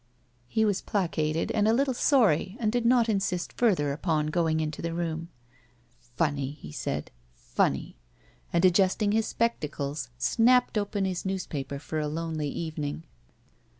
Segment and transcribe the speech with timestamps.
[0.47, 4.81] He was placated and a little sorry and did not insist further upon going into
[4.81, 5.29] the room.
[6.15, 7.11] "Funny," he said.
[7.37, 7.97] "Fimny,"
[8.51, 13.03] and, adjusting his spectacles, snapped open his newspaper for a lonely evening.